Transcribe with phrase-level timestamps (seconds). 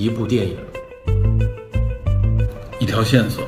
[0.00, 0.56] 一部电影，
[2.78, 3.44] 一条线索，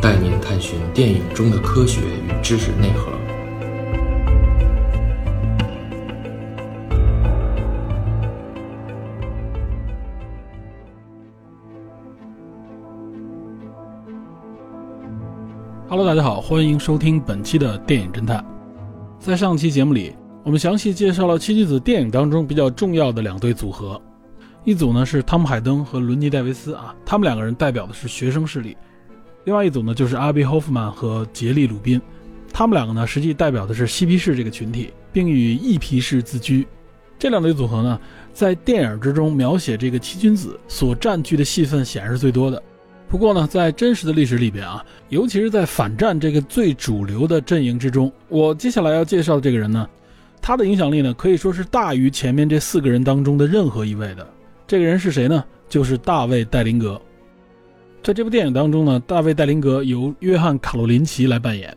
[0.00, 3.12] 带您探寻电影中的科学与知识内核。
[15.86, 18.42] Hello，大家好，欢迎收听本期的电影侦探。
[19.18, 23.98] 在上期节目里，我们详细介绍了七君子电影当中比较重要的两对组合，
[24.62, 28.76] 一组呢是汤姆·海登和伦尼·戴维斯啊，他们两个人代表的是学生势力；
[29.44, 31.98] 另外一组呢就是阿比·霍夫曼和杰利·鲁宾，
[32.52, 36.66] 他们两个呢实际代表的是嬉皮士这个群体，并以艺皮士自居。
[37.18, 37.98] 这两对组合呢，
[38.34, 42.62] 在电影之中描写这个七君子所占据的戏份显然是最多的。
[43.08, 49.88] 不过呢，在真实的历史里边啊，尤其是在反战这个最主流的阵营之中，我接下来要介绍的这个人呢，
[50.46, 54.28] 他的影响力呢可以说是大于前面这四个人当中的任何一位的。
[54.66, 55.42] 这个人是谁呢？
[55.70, 57.00] 就是大卫·戴林格。
[58.02, 61.74] 在这部电影当中呢，大卫·戴林格由约翰·卡洛林奇来扮演。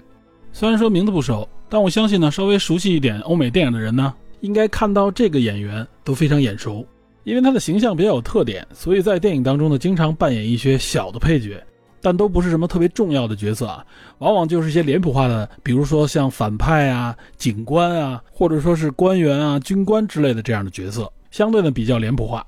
[0.52, 6.86] 虽然说名字不熟，但我相信呢，稍微熟悉一点欧美电影的人呢，应该看到这个演员都非常眼熟。
[7.24, 11.64] 因为他的形象比较有特点，所以在电影当中呢，经常扮演一些小的配角，
[12.08, 13.86] 但都不是什么特别重要的角色啊，
[14.20, 22.48] 往往就是一些脸谱化的，比如说像反派啊、警官啊，或者说是官员啊、军官之类的这样的角色，相对呢比较脸谱化。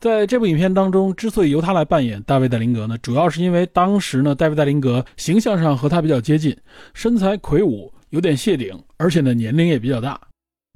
[0.00, 6.56] 在这部影片当中，之所以由他来扮演大卫·戴林格呢，主要是因为当时呢，大卫·戴林格形象上和他比较接近，
[6.94, 10.18] 身材魁梧，有点谢顶，而且呢年龄也比较大。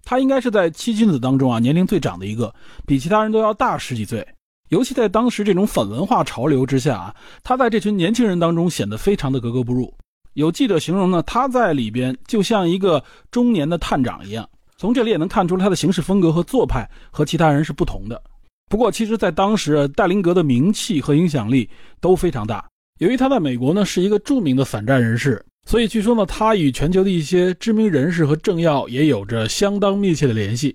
[0.04, 4.22] 他应该是在七君子当中啊年龄最长的一个，比其他人都要大十几岁。
[4.70, 9.92] 尤其在当时这种反文化潮流之下啊，他在这群年轻人当中显得非常的格格不入。
[10.32, 14.48] 有记者形容呢，他在里边就像一个中年的探长一样。
[14.76, 18.20] 从这里也能看出他的行事风格和做派和其他人是不同的。
[18.68, 21.68] 不过，其实，在当时戴林格的名气和影响力
[22.00, 22.66] 都非常大。
[22.98, 25.44] 由于他在美国呢是一个著名的反战人士。
[25.66, 30.74] 所以据说呢，他与全球的一些知名人士和政要也有着相当密切的联系，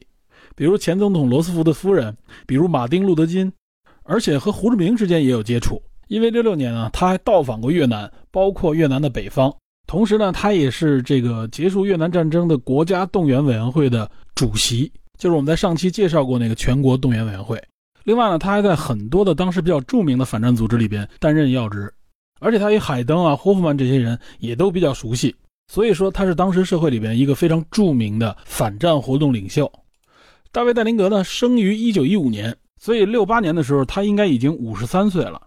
[0.56, 2.16] 比如前总统罗斯福的夫人，
[2.48, 3.52] 比如马丁·路德·金，
[4.10, 5.80] 而且和胡志明之间也有接触。
[6.08, 9.56] 因为六六年呢，他还到访过越南，包括越南的北方。
[9.86, 17.62] 同时呢，他也是这个结束越南战争的国家动员委员会的主席，就是我们在上期介绍过那个全国动员委员会。
[18.04, 21.94] 另外呢，他还在很多的当时比较著名的反战组织里边担任要职。
[22.40, 25.36] 而且他与海登啊、霍夫曼这些人也都比较熟悉，
[25.68, 29.72] 所以说他是当时社会里边一个非常著名的反战活动领袖。
[30.52, 35.40] 大卫·戴林格呢，生于1915年，所以68年的时候他应该已经53岁了。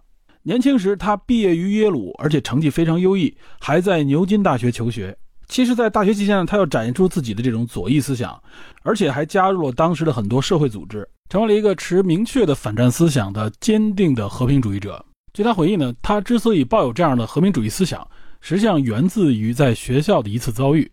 [0.43, 5.17] 年轻时他毕业于耶鲁，而且成绩非常优异，还在牛津大学求学。
[5.47, 8.41] 其实，在大学期间呢，他要展现出自己的这种左翼思想，
[8.81, 15.03] 而且还加入了当时的很多社会组织，成为了一个持明确的反战思想的坚定的和平主义者。
[15.33, 18.07] 据他回忆呢，他之所以抱有这样的和平主义思想，
[18.41, 20.89] 实际上源自于在学校的一次遭遇。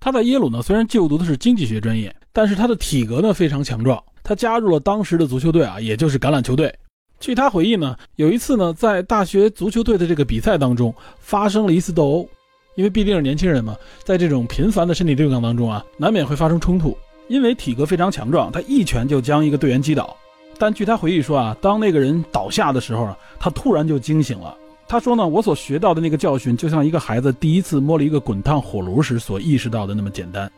[0.00, 4.02] 他在耶鲁呢，虽然就读的是经济学专业，但是他的体格呢非常强壮。
[4.28, 6.70] 他加入了当时的足球队啊，也就是橄榄球队。
[7.18, 12.28] 据他回忆呢，有一次呢，在大学足球队的这个比赛当中，发生了一次斗殴。
[12.76, 13.74] 因为毕竟是年轻人嘛，
[14.04, 16.94] 在这种频繁的身体对抗当中啊，难免会发生冲突。
[17.28, 20.14] 因为体格非常强壮，他一拳就将一个队员击倒。
[20.58, 24.54] 但据他回忆说啊，当那个人倒下的时候啊，他突然就惊醒了。
[24.86, 30.52] 他说呢，我所学到的那个教训，就像一个孩子第一次摸了一个滚烫火炉时所意识到的那么简单。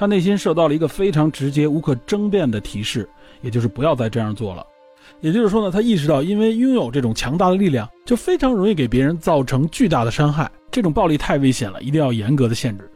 [0.00, 3.06] 他内心受到了一个非常直接、无可争辩的提示，
[3.42, 4.64] 也就是不要再这样做了。
[5.20, 10.50] 也就是说呢，他意识到，因为拥有这种强大的力量，就非常容易给别人造成巨大的伤害。
[10.70, 12.90] 这种暴力太危险了，一定要严格的限制。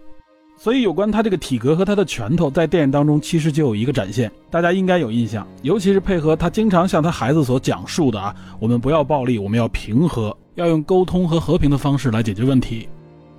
[0.57, 5.47] 所以，有关他这个体格和他的拳头，在电影当中其实就有一个展现，大家应该有印象。
[5.61, 12.89] 尤其是配合他经常向他孩子所讲述的啊，我们不要暴力，我们要平和，要用沟通和和平的方式来解决问题。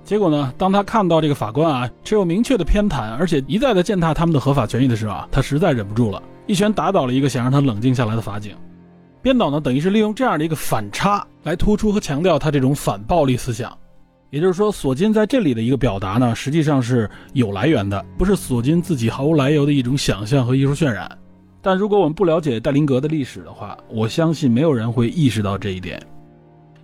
[0.06, 8.54] 结果呢，当他看到这个法官啊持有明确的偏袒，而且一再的践踏他们的合法权益的时候啊，他实在忍不住了，一拳打倒了一个想让他冷静下来的法警。
[9.20, 13.76] 编导呢，等于是利用这样的一个反差来突出和强调他这种反暴力思想。
[14.30, 21.10] 也就是说，索金在这里的一个表达呢，实际上是有来源的，不是索金自己毫无来由的一种想象和艺术渲染。
[21.60, 26.00] 但如果我们不了解戴林格的历史的话，我相信没有人会意识到这一点。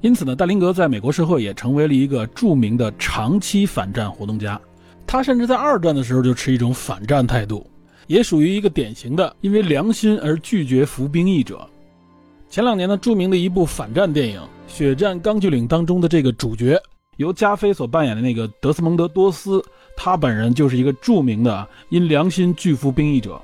[0.02, 4.60] 因此呢，戴林格在美国社会也成为了一个著名的长期反战活动家。
[5.06, 7.64] 他甚至在二战的时候就持一种反战态度，
[8.08, 11.64] 也属于一个典型的因为良心而拒绝服兵役者。
[12.50, 16.76] 前两年呢，著名的一部反战电影《血战钢锯岭》当中的这个主角。
[17.18, 19.62] 由加菲所扮演的那个德斯蒙德·多斯，
[19.96, 23.40] 他本人就是一个著名的因良心拒服兵役者。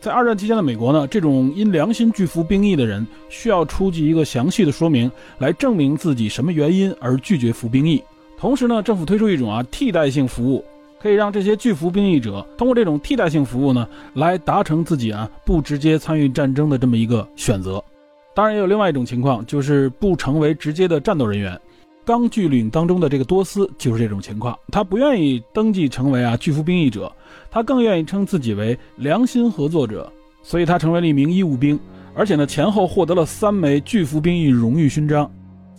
[0.00, 8.02] 在二战期间的美国呢，这种因良心拒服兵役的人，需要出具一个详细的说明，来证明自己什么原因而拒绝服兵役。
[8.38, 10.64] 同时呢，政府推出一种啊替代性服务，
[10.98, 17.82] 可以让这些拒服兵役者通过这种替代性服务呢，来达成自己啊不直接参与战争的这么一个选择。
[18.34, 21.60] 当然，也有另外一种情况，就是不成为直接的战斗人员。
[22.10, 27.10] 钢锯岭当中的这个多斯就是这种情况，他不愿意登记成为啊拒服兵役者。
[27.52, 30.12] 他更愿意称自己为良心合作者，
[30.42, 31.78] 所以他成为了一名义务兵，
[32.12, 35.30] 而且呢前后获得了三枚拒服兵役荣誉勋章。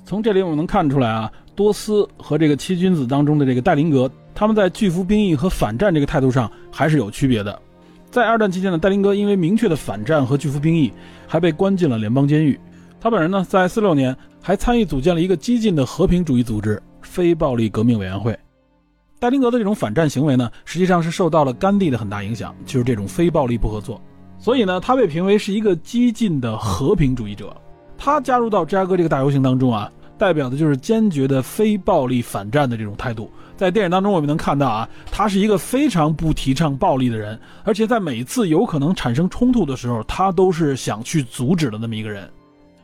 [0.05, 7.61] 从这里我们能看出来啊，多斯和这个七君子当中的这个戴林格，他们在拒服兵役和反战这个态度上还是有区别的。
[8.09, 10.93] 在二战期间呢，戴林格因为明确的反战和拒服兵役，
[11.27, 12.57] 还被关进了联邦监狱。
[13.01, 18.37] 他本人呢，在四六年还参与组建了一个激进的和平主义组织——非暴力革命委员会。
[19.19, 24.01] 戴林格的这种反战行为呢，实际上是受到了甘地的很大影响，就是这种非暴力不合作。
[24.39, 27.55] 所以呢，他被评为是一个激进的和平主义者。
[27.95, 33.29] 他加入到芝加哥这个大游行当中啊，代表的就是坚决的非暴力反战的这种态度。
[33.55, 42.27] 在电影当中，我们能看到啊，他是一个非常不提倡暴力的人，而且在每次有可能产生冲突的时候，他都是想去阻止的那么一个人。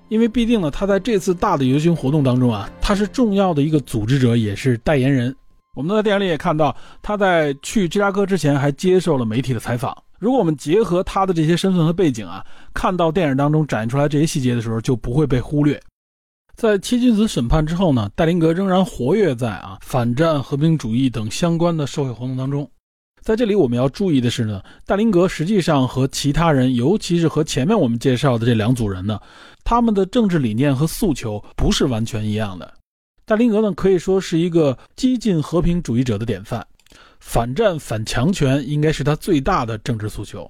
[0.10, 5.36] 因为必定呢，他在这次大的游行活动当中啊，他是重要的一个组织者，也是代言人。
[5.76, 9.96] 我们在电影里也看到，他在去芝加哥之前还接受了媒体的采访。
[10.18, 12.44] 如果我们结合他的这些身份和背景啊，
[12.74, 15.80] 看到电影当中展现出来这些细节的时候，就不会被忽略。
[16.56, 22.68] 在七君子审判之后呢，戴林格仍然活跃在啊反战、和平主义等相关的社会活动当中。
[23.28, 29.20] 在这里我们要注意的是呢，大林格实际上和其他人，尤其是和前面我们介绍的这两组人呢，
[29.66, 32.74] 他们的政治理念和诉求不是完全一样的。
[33.26, 36.66] 大林格呢，可以说是一个激进和平主义者的典范，
[37.20, 40.50] 反战反强权应该是他最大的政治诉求。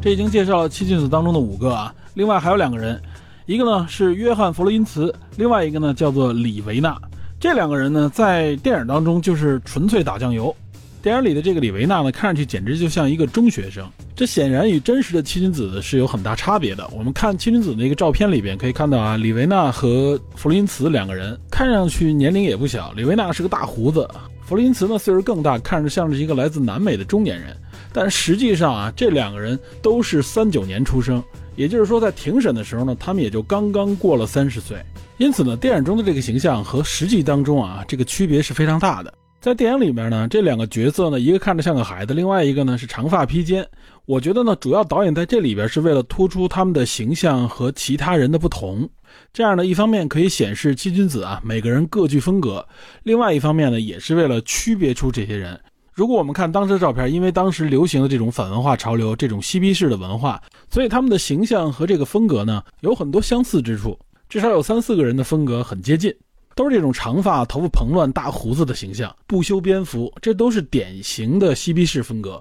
[0.00, 2.98] 这已经介绍了七君子当中的五个啊，另外还有两个人，
[3.46, 6.96] 一个呢是约翰·弗洛因茨，另外一个呢叫做李维纳。
[7.38, 10.54] 这两个人呢，在电影当中就是纯粹打酱油。
[11.02, 13.86] 电影里的这个李维纳呢，看上去简直就像一个中学生，
[14.16, 16.88] 这显然与真实的七君子是有很大差别的。
[16.96, 24.08] 我们看七君子那个照片里边可以看到啊，李维纳和弗洛因茨两个人看上去年龄也不小，李维纳是个大胡子，
[24.40, 27.54] 弗洛因茨呢岁数更大，看着像是一个来自南美的中年人。
[27.92, 31.22] 但实际上啊，这两个人都是三九年出生，
[31.56, 34.76] 也就是说在庭审的时候呢，他们也就刚刚过了三十岁。
[35.18, 39.14] 因此呢，电影中的这个形象和实际当中啊，这个区别是非常大的。
[39.40, 43.64] 在电影里面呢，这两个角色呢，一个看着像个孩子，另外一个呢是长发披肩。
[44.06, 48.88] 我觉得呢，主要导演在这里边是为了突出他们的形象和其他人的不同。
[49.32, 52.66] 这样呢，一方面可以显示七君子啊每个人各具风格，
[53.02, 55.60] 另外一方面呢，也是为了区别出这些人。
[55.94, 63.96] 如果我们看当时的照片，因为当时流行的这种反文化潮流，这种嬉皮士的文化，所以他们的形象和这个风格呢有很多相似之处，
[64.28, 66.12] 至少有三四个人的风格很接近。
[66.56, 72.40] 都是这种长发、头发蓬乱、大胡子的形象，不修边幅，这都是典型的嬉皮士风格。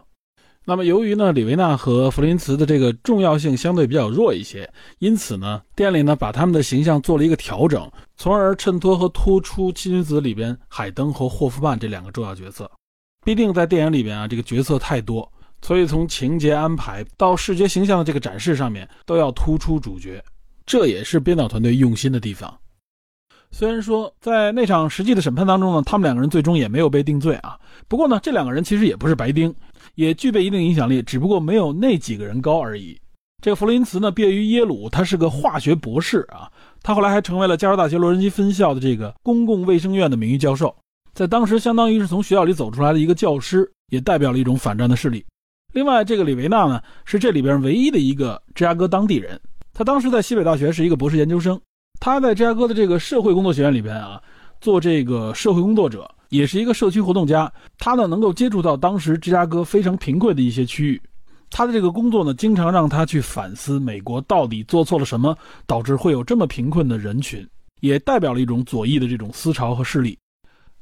[0.65, 12.69] 那么，由于呢，李维纳和弗林茨的这个重要性相对比较弱一些，因此呢，店里呢把他们的形象做了一个调整，从而衬托和突出七君子里边海登和霍夫曼这两个重要角色。
[13.23, 20.23] 必定在电影里边啊，这个角色太多，所以从情节安排到视觉形象的这个展示上面，都要突出主角，
[20.65, 22.53] 这也是编导团队用心的地方。
[23.51, 27.57] 虽然说在那场实际的审判当中呢，他们两个人最终也没有被定罪啊。
[27.87, 29.53] 不过呢，这两个人其实也不是白丁，
[29.93, 32.99] 也具备一定影响力，只不过没有那几个人高而已。
[33.43, 36.49] 这个弗洛因茨呢，毕业于耶鲁，他是个化学博士啊。
[36.81, 40.75] 他后来还成为了加州大学洛杉矶分校的这个公共卫生院的名誉教授，
[41.13, 45.23] 在当时相当于是从学校里走出来的一个教师，也代表了一种反战的势力。
[45.71, 49.39] 另外，这个李维纳呢，是这里边唯一的一个芝加哥当地人，
[49.73, 51.59] 他当时在西北大学是一个博士研究生。
[51.99, 54.21] 他在芝加哥的这个社会工作学院里边啊，
[54.59, 57.51] 做这个社会工作者，也是一个社区活动家。
[57.77, 61.01] 他呢能够接触到当时芝加哥非常贫困的一些区域。
[61.51, 67.47] 他的这个工作呢，经常让他去反思美国到底做错了什么，导致会有这么贫困的人群，
[67.81, 70.17] 也代表了一种左翼的这种思潮和势力。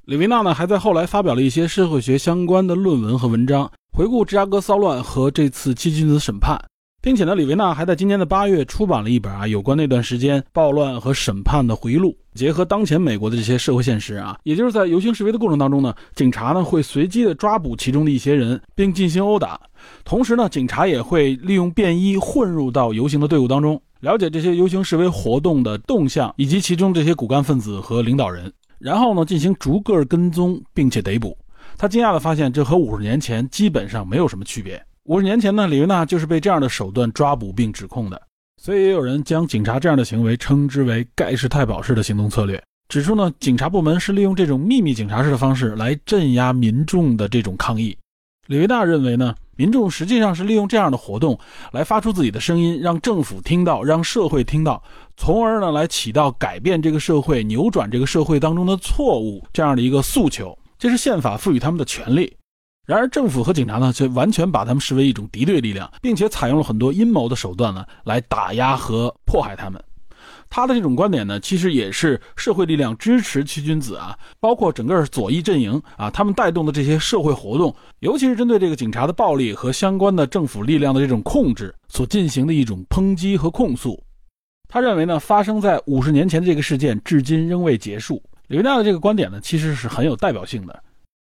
[0.05, 6.59] 李维纳呢还在后来发表了一些社会学相关的论文和文章，回顾芝加哥骚乱和这次七君子审判。
[7.03, 12.15] 并且呢，李维纳还在今年的八月出版了一本啊，有关那段时间暴乱和审判的回忆录。
[12.33, 19.59] 结合当前美国的这些社会现实啊，也就是在游行示威的过程当中呢，警察呢会随机的抓捕其中的一些人，并进行殴打。
[20.03, 28.51] 同时呢，警察也会利用便衣混入到游行的队伍当中，了解这些游行示威活动的动向以及其中这些骨干分子和领导人。
[28.81, 31.37] 然后呢进行逐个跟踪，并且逮捕。
[31.77, 34.83] 他惊讶地发现，这和五十年前基本上没有什么区别。
[35.05, 38.21] 五十年前呢，李维纳就是被这样的手段抓捕并指控的。
[38.61, 42.61] 所以也有人将警察这样的行为称之为盖世太保式的行动策略。
[42.89, 47.97] 指出呢，警察部门是利用这种秘密警察式的方式来镇压民众的这种抗议。
[48.47, 51.39] 李维纳认为呢，民众实际上是利用这样的活动
[51.71, 54.83] 来发出自己的声音，让政府听到，让社会听到，
[55.23, 60.57] 从而呢来起到改变这个社会、扭转这个社会当中的错误这样的一个诉求。
[60.79, 62.35] 这是宪法赋予他们的权利。
[62.87, 69.79] 然而，政府和警察呢，却完全把他们视为一种敌对力量，并且采用了很多阴谋的手段呢，来打压和迫害他们。
[70.49, 84.03] 他的这种观点呢，其实也是社会力量支持七君子啊，包括整个左翼阵营啊，他们带动的这些社会活动，尤其是针对这个警察的暴力和相关的政府力量的这种控制所进行的一种抨击和控诉。
[84.73, 88.23] 他认为呢，发生在五十年前的这个事件至今仍未结束。
[88.47, 90.81] 李维纳的这个观点呢，其实是很有代表性的。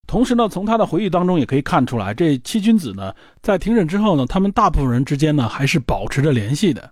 [0.06, 6.92] 同时呢，从他的回忆当中也可以看出来，这七君子呢，在庭审之后呢，他们大部分人之间呢，还是保持着联系的。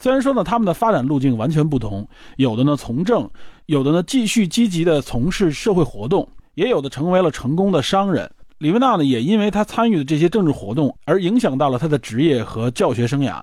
[0.00, 2.08] 虽然说呢，他们的发展路径完全不同，
[2.38, 3.28] 有的呢从政，
[3.66, 8.30] 有的呢继续积极的从事社会活动，也有的成为了成功的商人。
[8.56, 13.42] 李维纳呢，也因为他参与的这些政治活动而影响到了他的职业和教学生涯。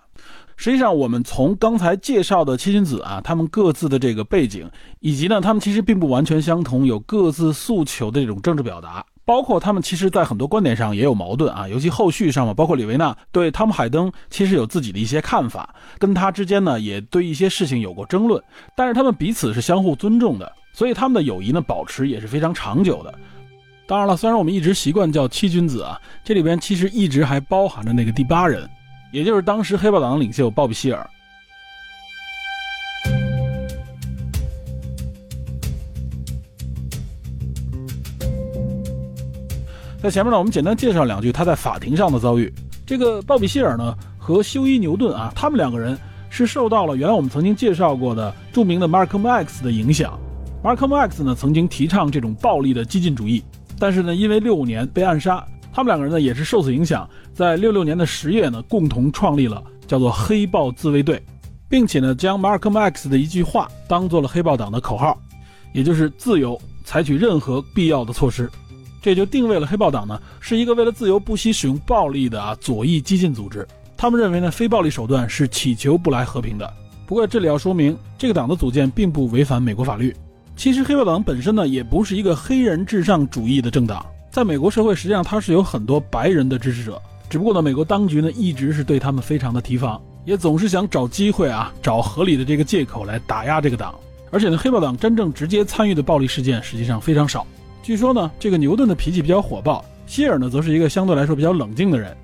[0.62, 9.06] 实际上，我们从刚才介绍的七君子啊，他们各自的这个背景，以及呢，他们其实并不完全相同，有各自诉求的这种政治表达。
[9.24, 18.44] 包括他们其实，在很多观点上也有矛盾啊，尤其后续上嘛，包括李维纳对汤姆海登其实有自己的一些看法，跟他之间呢也对一些事情有过争论，
[18.76, 23.16] 但是他们彼此是相互尊重的，所以他们的友谊呢保持也是非常长久的。
[23.88, 28.70] 当然了，虽然我们一直习惯叫七君子啊，这里边其实一直还包含着那个第八人，
[29.12, 31.10] 也就是当时黑豹党领袖鲍比希尔。
[40.02, 42.54] 在前面呢，我们简单介绍两句他在法庭上的遭遇。
[42.86, 45.98] 这个鲍比希尔呢和休伊牛顿啊，他们两个人
[46.30, 50.18] 是受到了原来我们曾经介绍过的著名的 Malcolm X 的影响。
[50.64, 53.44] Malcolm X 呢曾经提倡这种暴力的激进主义，
[53.78, 55.46] 但是呢因为六五年被暗杀，
[55.80, 61.24] 他们两个人呢也是受此影响，在六六年的十月呢共同创立了叫做黑豹自卫队，
[61.70, 65.18] 并且呢将 Malcolm X 的一句话当做了黑豹党的口号，
[65.72, 68.52] 也就是自由，采取任何必要的措施。
[69.02, 73.66] 这就定位了黑豹党呢，是一个为了自由不惜使用暴力的啊左翼激进组织。
[73.96, 76.74] 他们认为呢，非暴力手段是祈求不来和平的。
[77.08, 80.14] 不过这里要说明，这个党的组建并不违反美国法律。
[80.58, 84.06] 其实黑豹党本身呢，也不是一个黑人至上主义的政党。
[84.32, 93.96] 在美国社会，实际上他是有很多白人的支持者，只不过呢，美国当局呢一直是对他们非常的提防，也总是想找机会啊，找合理的这个借口来打压这个党。
[94.32, 97.46] 而且呢，黑豹党真正直接参与的暴力事件实际上非常少。
[97.82, 102.16] 据说呢，这个牛顿的脾气比较火爆，希尔呢则是一个相对来说比较冷静的人。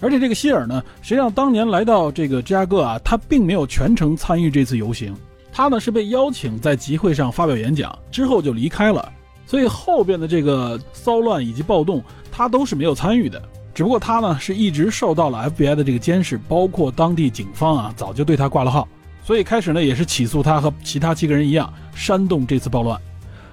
[0.00, 5.16] 而且这个希尔呢，实际上当年来到这个芝加哥啊，他并没有全程参与这次游行，
[5.50, 9.10] 他呢是被邀请在集会上发表演讲，之后就离开了。
[9.46, 13.40] 所以后边的这个骚乱以及暴动，他都是没有参与的。
[13.72, 18.88] 只不过他呢是一直受到了 FBI 的这个监视，包括当地警方啊早就对他挂了号，
[19.22, 23.00] 所以开始呢也是起诉他和其他七个人一样煽动这次暴乱。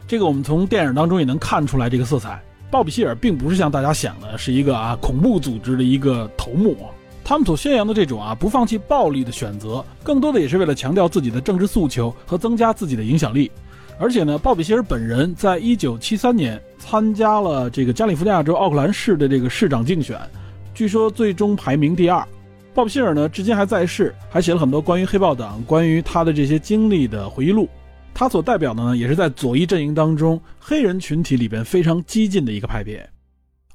[0.07, 2.41] 这个我们从电影当中也能看出来，这个色彩。
[2.71, 6.75] 鲍比希尔并不是像大家想的，是一个啊恐怖组织的一个头目。
[7.23, 13.51] 他们所宣扬的这种啊不放弃暴力的选择，更多的也是为了强调自己的政治诉求和增加自己的影响力。
[13.99, 20.19] 而且呢，鲍比希尔本人在一九七三年参加了这个加利福尼亚州奥克兰市的这个市长竞选，
[20.73, 22.27] 据说最终排名第二。
[22.73, 27.69] 鲍比希尔呢，至今还在世，还写了很多关于黑豹党、关于他的这些经历的回忆录。
[28.15, 33.07] 他所代表的呢，也是在左翼阵营当中黑人群体里边非常激进的一个派别。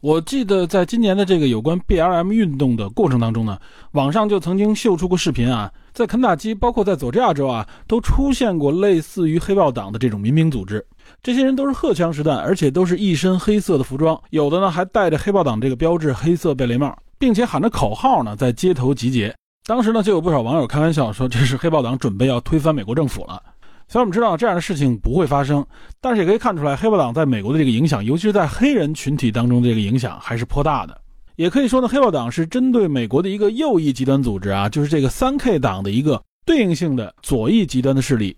[0.01, 3.59] 我记得在今年的这个有关 BLM 运动的过程当中呢，
[3.93, 10.87] 网上就曾经秀出过视频啊，在肯塔基，包括在佐治亚州啊，都出现过类似于黑豹党的这种民兵组织。
[11.25, 19.35] 这些人都是荷枪实弹，而且都是一身黑色的服装，有的呢还戴着黑豹党这个标志黑色贝雷帽，并且喊着口号呢，在街头集结。
[19.67, 23.43] 当时呢，就有不少网友开玩笑说，这是黑豹党准备要推翻美国政府了。
[23.89, 25.67] 虽然我们知道这样的事情不会发生，
[26.01, 30.97] 但是也可以看出来，黑豹党在美国的这个影响，尤其是在黑人群体当中的这个影响还是颇大的。
[31.39, 38.37] 也可以说呢，黑豹党是针对美国的一个右翼极端组织啊，就是这个三 K 党的一个对应性的左翼极端的势力。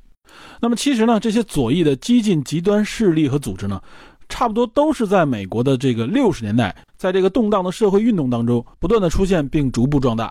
[0.60, 3.80] 那么其实呢，这些左翼的激进极端势力和组织呢，
[4.28, 10.30] 差不多都是在美国的这个六十年代，在这个动荡的社会运动当中不断的出现并逐步壮大。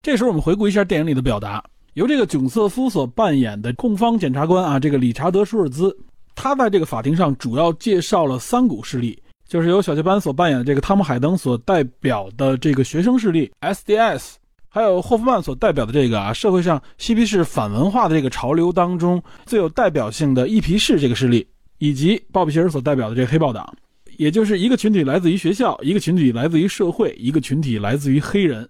[0.00, 1.62] 这时候我们回顾一下电影里的表达。
[1.92, 5.94] 由这个囧瑟夫所扮演的控方检察官啊，这个理查德·舒尔兹，
[6.34, 14.34] 他在这个法庭上主要介绍了三股势力，就是由小雀斑所扮演的这个汤姆海登所代表的这个学生势力 SDS，
[14.68, 21.46] 还有霍夫曼所代表的这个啊社会上嬉皮士反文化的这个潮流当中最有代表性的一皮士这个势力，
[21.78, 23.72] 以及鲍比希尔所代表的这个黑豹党，
[24.16, 28.68] 也就是一个群体来自于学校，一个群体来自于社会，一个群体来自于黑人。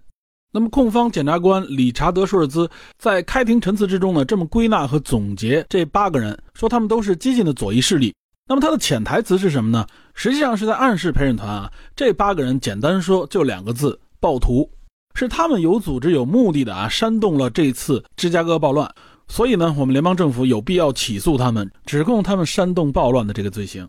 [0.53, 8.13] 那么，控方检察官理查德·舒尔兹在开庭陈词之中呢，这么归纳和总结这八个人，说他们都是激进的左翼势力。
[8.47, 9.85] 那么他的潜台词是什么呢？
[10.13, 14.69] 实际上是在暗示陪审团啊，这八个人简单说就两个字：暴徒，
[15.15, 18.89] 是他们有组织、有目的的啊，煽动了这次芝加哥暴乱。
[19.27, 23.85] 所以呢，我们联邦政府有必要起诉他们，指控他们煽动暴乱的这个罪行。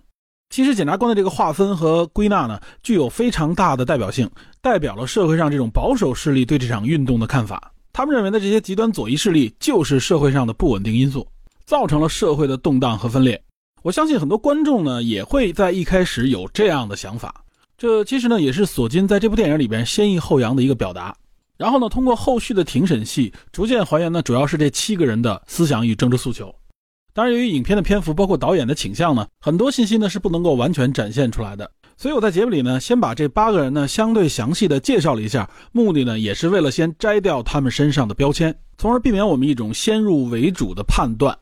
[0.50, 4.28] 其实，检察官的这个划分和归纳呢，具有非常大的代表性，
[4.60, 7.70] 代表了社会上这种保守势力对这场运动的看法。
[7.92, 11.24] 他们认为的这些极端左翼势力就是社会上的不稳定因素，
[11.64, 13.40] 造成了社会的动荡和分裂。
[13.88, 17.42] 我相信很多观众呢，也会在一开始有这样的想法。
[17.78, 21.16] 这其实呢，也是索金在这部电影里边先抑后扬的一个表达。
[21.57, 26.54] 然后呢，通过后续的庭审戏，逐渐还原呢，主要是这七个人的思想与政治诉求。
[27.14, 31.71] 当然，由于影片的篇幅，包括导演的倾向呢，很多信息呢是不能够完全展现出来的。
[31.97, 41.35] 所以我在节目里呢，先把这八个人呢相对详细的介绍了一下，目的呢也是为了先摘掉他们身上的标签，从而避免我们一种先入为主的判断。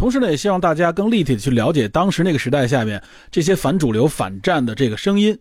[0.00, 5.38] 同时呢，也希望大家更立体的去了解当时那个时代下面这些反主流、反战的这个声音。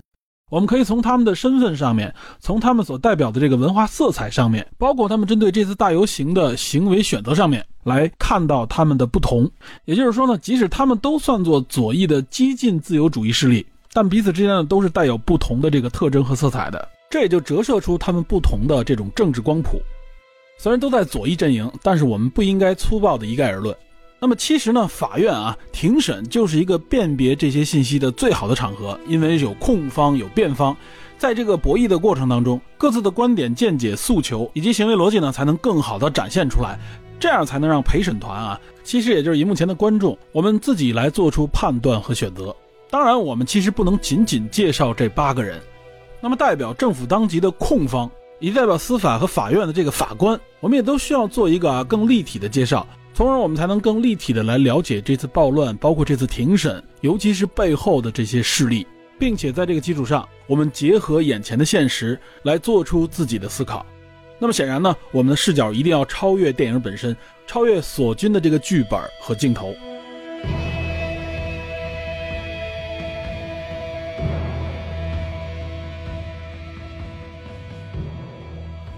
[0.52, 9.50] 我们可以从他们的身份上面，从他们所代表的这个文化色彩上面，包括他们针对这次大游行的行为选择上面，来看到他们的不同。
[9.86, 16.86] 也就是说呢，即使他们都算作左翼的激进自由主义势力，但彼此之间呢，都是带有不同的这个特征和色彩的。
[17.10, 19.80] 这也就折射出他们不同的这种政治光谱。
[20.58, 23.74] 虽然都在左翼阵营，但是我们不应该粗暴的一概而论。
[24.22, 30.76] 那么其实呢，法院啊，庭审就是一个辨别这些信息的最好的场合，因为有控方有辩方，
[31.18, 36.78] 在这个博弈的过程当中，各自的观点、见解、诉求以及行为逻辑呢，才能更好的展现出来，
[37.18, 42.54] 这样才能让陪审团啊，其实也就是荧幕前的观众，我们自己来做出判断和选择。
[42.90, 45.62] 当然，我们其实不能仅仅介绍这八个人，
[46.20, 52.86] 那么代表政府当局的控方，以及代表司法和法院的这个法官，我们也都需要做一个啊更立体的介绍。
[53.20, 58.88] 从而我们才能更立体的来了解这次暴乱，包括这次庭审，尤其是背后的这些势力，
[59.20, 63.86] 并且在这个基础上，我们结合眼前的现实来做出自己的思考。
[64.40, 67.14] 那么显然呢，我们的视角一定要超越电影本身，
[67.46, 69.76] 超越索军的这个剧本和镜头。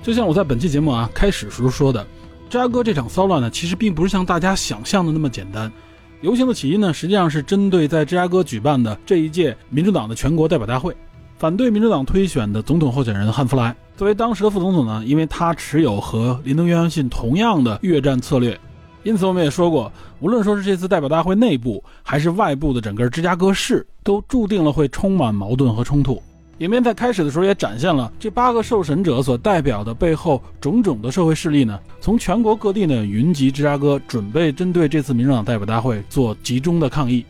[0.03, 2.05] 就像我在本期节目啊开始时候说的。
[2.51, 5.71] 芝加哥这场骚乱呢，其实并不是像大家想象的那么简单。
[6.19, 10.93] 游行的起因呢，实际上是针对在芝加哥举办的这一届民主党的全国代表大会，
[11.37, 13.73] 反对民主党推选的总统候选人汉弗莱。
[13.95, 18.59] 作为当时的副总统呢，因为他持有和林登·约翰逊同样的越战策略，
[19.03, 26.21] 因此我们也说过，无论说是这次代表大会内部还是外部的整个芝加哥市，都注定了会充满矛盾和冲突。
[26.61, 37.25] 影片在开始的时候也展现了这八个受审者所代表的背后种种的社会势力呢，从全国各地呢云集芝加哥，准备针对这次民主党代表大会做集中的抗议。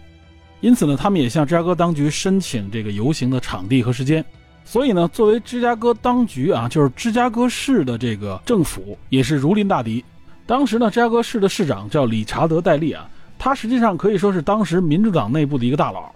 [0.60, 4.24] 因此呢，他们也向芝加哥当局申请这个游行的场地和时间。
[4.66, 10.04] 所以呢，作为芝加哥当局啊，就是芝加哥市的这个政府也是如临大敌。
[10.46, 16.12] 当时呢，芝加哥市的市长叫理查德·戴利啊，他实际上可以说是当时民主党内部的一个大佬。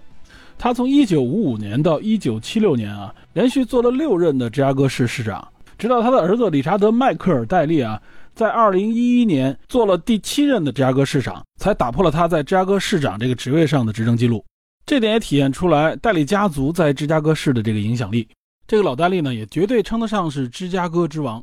[0.58, 5.46] 他从一九五五年到一九七六年啊，连续做了六任的芝加哥市市长，
[5.78, 8.00] 直到他的儿子理查德·迈克尔·戴利啊，
[8.34, 14.44] 在二零一一年做了第七任的芝加哥市长，才打破了他在芝加哥市长这个职位上的执政记录。
[14.86, 18.26] 这点也体现出来戴利家族在芝加哥市的这个影响力。
[18.66, 21.38] 这个老戴利呢，也绝对称得上是芝加哥之王。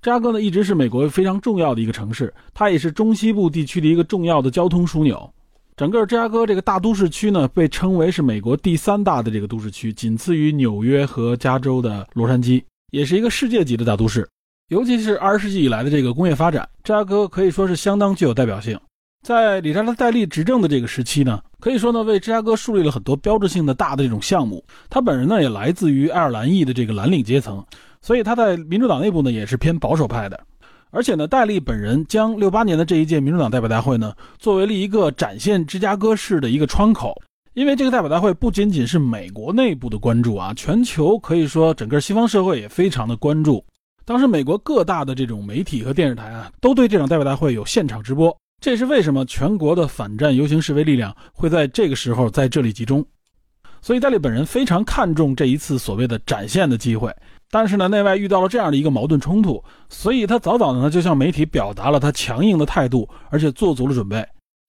[0.00, 5.30] 芝加哥呢，一直是美国非常重要的一个城市，它也是中西部地区的一个重要的交通枢纽。
[5.80, 12.62] 整个芝加哥这个大都市区呢，被称为是美国第三大的这个都市区，仅次于纽约和加州的洛杉矶，
[12.92, 14.28] 也是一个世界级的大都市。
[14.68, 18.78] 尤其是二十世纪以来的这个工业发展，芝加哥可以说是相当具有代表性。
[19.26, 24.62] 在理查德·戴利执政的这个时期呢，可以说呢为芝加哥树立了很多标志性的大的这种项目。
[24.90, 27.64] 他本人呢也来自于爱尔兰裔的这个蓝领阶层，
[28.02, 30.38] 所以他在民主党内部呢也是偏保守派的。
[30.90, 37.14] 而且呢，戴利本人将六八年的这一届民主党代表大会呢，作为了一个展现芝加哥市的一个窗口。
[37.54, 43.64] 因为这个代表大会不仅仅是美国内部的关注啊，全球可以说整个西方社会也非常的关注。
[44.04, 48.34] 当时美国各大的这种媒体和电视台啊，都对这场代表大会有现场直播。
[48.60, 53.04] 这也是为什么全国的反战游行示威力量会在这个时候在这里集中。
[53.82, 57.14] 所以戴笠本人非常看重这一次所谓的展现的机会，
[57.50, 64.24] 但是呢，内外遇到了这样的一个矛盾冲突，所以他早早的呢就向媒体表达了他强硬的态度，而且做足了准备。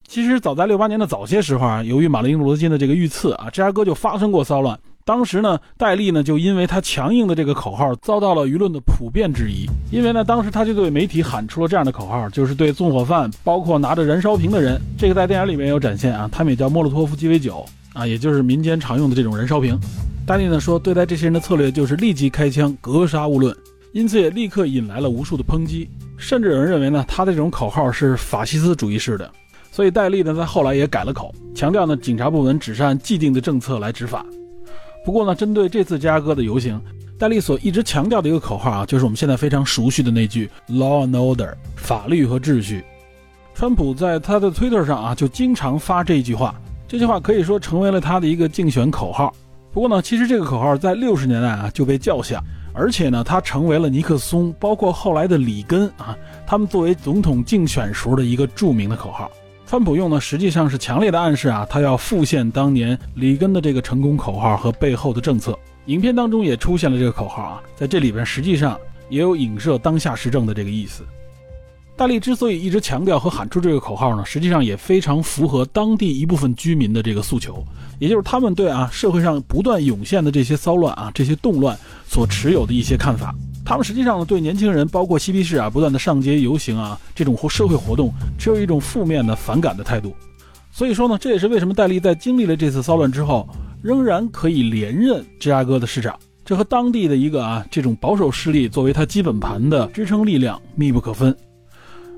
[0.08, 4.78] 其实早在六八年的早些时候啊，由于马林·路德金的这个遇刺啊，芝加哥就发生过骚乱。
[5.06, 9.66] 当时呢，戴笠呢就因为他强硬的这个口号遭到了舆论的普遍质疑。
[9.92, 19.80] 因为呢，当时他就对媒体喊出了这样的口号，就是对纵火犯，包括拿着燃烧瓶的人，这个在电影里面有展现啊，他们也叫莫洛托夫鸡尾酒啊，也就是民间常用的这种燃烧瓶。
[20.26, 23.56] 戴笠呢说，对待这些人的策略就是立即开枪，格杀勿论，
[23.92, 29.30] 因此也立刻引来了无数的抨击，甚至有人认为呢，他的这种口号是法西斯主义式的。
[29.72, 34.26] 所以戴笠呢，在后来也改了口，强调呢，警察部门只是按既定的政策来执法。
[35.04, 36.80] 不过呢，针对这次芝加哥的游行，
[37.18, 42.84] 戴笠所一直强调的一个口号啊，就是我们现在非常熟悉的那句 “Law and Order”，法律和秩序。
[43.54, 46.56] 川普在他的推特上啊，就经常发这句话，
[46.88, 49.34] 这句话可以说成为了他的一个竞选口号。
[49.74, 59.32] 不过呢，其实这个口号在六十年代啊就被叫响，而且呢，它成为了尼克松，包括后来的里根啊，他们作为总统竞选时候的一个著名的口号。
[59.66, 65.58] 川普用呢，实际上是强烈的暗示啊，他要复现当年里根的这个成功口号和背后的政策。
[65.86, 68.78] 影片当中也出现了这个口号啊，在这里边实际上
[69.10, 71.06] 也有影射当下时政的这个意思。
[72.02, 77.64] 大力之所以一直强调和喊出这个口号呢，实际上也非常符合当地一部分居民的这个诉求，
[78.00, 83.36] 也就是他们对啊社会上不断涌现的这些骚乱啊这些动乱所持有的一些看法。
[83.64, 90.16] 他们实际上呢，对年轻人，包括嬉皮士啊，不断的上街游行啊，这种社会活动，持有一种负面的反感的态度。
[90.72, 93.48] 所以说呢，这也是为什么戴笠在经历了这次骚乱之后，
[93.84, 96.18] 仍然可以连任芝加哥的市长。
[96.44, 101.38] 这和当地的一个啊这种保守势力作为他基本盘的支撑力量密不可分。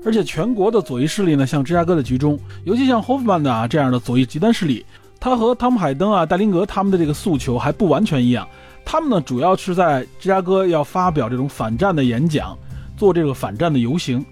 [0.04, 4.84] 而且全国的左翼势力呢，像芝加哥的集中，尤其像霍夫曼的啊这样的左翼极端势力，
[5.18, 8.46] 他和汤姆海登啊、戴林格他们的这个诉求还不完全一样。
[8.84, 12.56] 他们呢，主要是在芝加哥要发表这种反战的演讲，
[12.96, 14.24] 做这个反战的游行。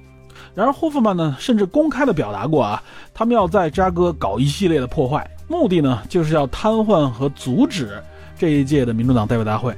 [0.55, 2.83] 然而，霍夫曼呢，甚至公开的表达过啊，
[3.15, 8.03] 他们要在芝加哥搞一系列的破坏，目的呢，就是要瘫痪和阻止
[8.39, 9.75] 这一届的民主党代表大会。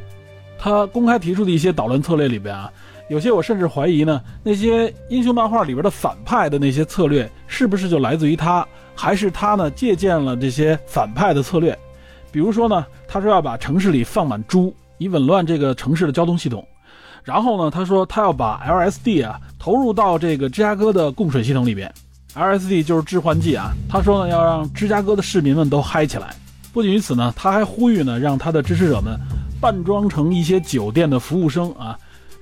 [0.59, 2.73] 他公开提出的一些捣乱策略里边啊，
[3.09, 11.79] 有些我甚至怀疑呢，那些英雄漫画里边的反派的那些策略，是不是就来自于他，还是他呢借鉴了这些反派的策略？
[12.33, 16.67] 比如说呢，他说要把城市里放满猪，以紊乱这个城市的交通系统。
[17.23, 21.93] 然后呢，他说他要把 LSD 啊投入到这个芝加哥的供水系统里边。
[22.35, 23.73] LSD 就是致幻剂啊。
[23.89, 26.35] 他说呢，要让芝加哥的市民们都嗨起来。
[26.73, 29.19] 不仅于此呢，他还呼吁呢，让他的支持者们
[29.61, 31.97] 扮装成一些酒店的服务生啊，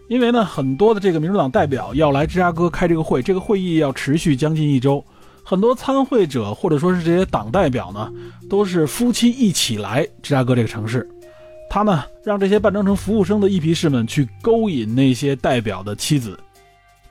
[0.09, 5.03] 因为呢，很多的这个民主党代表要来芝加哥开这个会，这个会议要持续将近一周。
[5.45, 8.13] 很多参会者或者说是这些党代表呢，
[8.49, 11.09] 都是夫妻一起来芝加哥这个城市。
[11.71, 16.39] 他呢，让这些扮装成服务生的一批士们去勾引那些代表的妻子，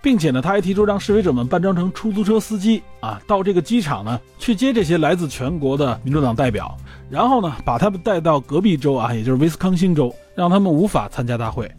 [0.01, 6.77] 并且呢，他还提出让示威者们扮装成出租车司机啊，到这个机场呢去接这些来自全国的民主党代表，
[7.10, 11.69] 然后呢，把他们带到隔壁州啊，也就是威斯康星州，让他们无法参加大会。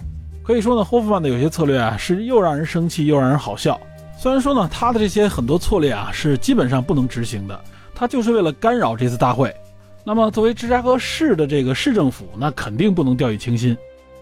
[0.45, 3.81] 可以说呢，霍夫曼的有些策略啊，是又让人生气又让人好笑。
[4.19, 7.61] 虽然说呢，他的这些很多策略啊是基本上不能执行的，
[7.95, 9.55] 他就是为了干扰这次大会。
[10.05, 13.77] 那么作为芝加哥市的这个市政府，那肯定不能掉以轻心。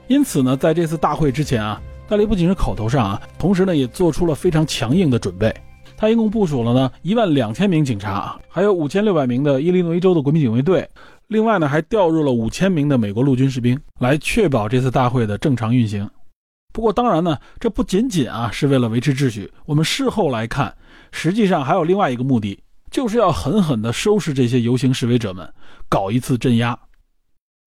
[0.09, 5.55] 因此呢，在这次大会之前啊，戴笠不仅是口头上啊，同时呢也做出了非常强硬的准备。
[5.97, 10.87] 他一共部署了呢一万两千名警察，还有五千六百名的伊利诺伊州的国民警卫队，
[11.31, 16.11] 另外呢还调入了五千名的美国陆军士兵，来确保这次大会的正常运行。
[16.73, 19.49] 不过，当然呢，这不仅仅啊是为了维持秩序。
[19.65, 20.77] 我们事后来看，
[21.13, 22.59] 实际上还有另外一个目的，
[22.91, 25.49] 就是要狠狠地收拾这些游行示威者们，
[25.89, 26.77] 搞一次镇压。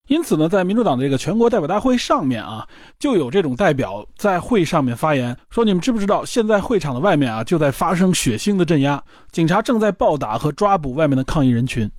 [0.10, 2.67] 因此呢，在民主党的这个全国代表大会上面啊，
[2.99, 11.89] 就有这种代表在会上面发言说：“你们知不知道，现在会场的外面啊，就在发生血腥的镇压，警察正在暴打和抓捕外面的抗议人群。”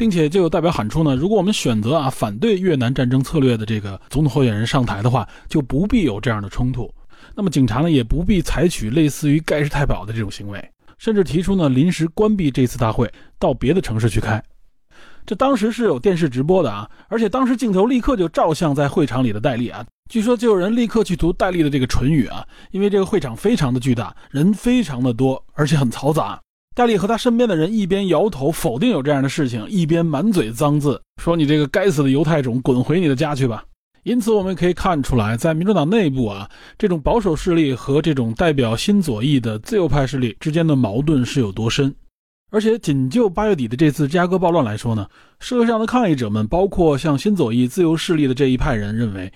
[0.00, 6.90] 并且就有代表喊出呢，如果我们选择啊反对越南战争策略的这个总统候选人上台的话，就不必有这样的冲突。
[7.34, 14.42] 那么警察呢也不必采取类似于盖世太保的这种行为，甚至提出呢临时关闭这次大会，到别的城市去开。
[15.26, 26.40] 这当时是有电视直播的啊，而且当时镜头立刻就照向在会场里的戴笠啊，据说就有人立刻去读戴笠的这个唇语啊，因为这个会场非常的巨大，人非常的多，而且很嘈杂。
[26.80, 33.62] 戴笠和他身边的人一边摇头否定有这样的事情，一边满嘴脏字，说：“你这个该死的犹太种，滚回你的家去吧！”
[34.02, 41.94] 因此，我们可以看出来，在民主党内部啊，这种保守势力和这种代表新左翼的自由派势力之间的矛盾是有多深。
[42.50, 45.06] 而且，仅就八月底的这次芝加哥暴乱来说呢，
[45.38, 49.30] 社会上的抗议者们，包括像新左翼自由势力的这一派人认为，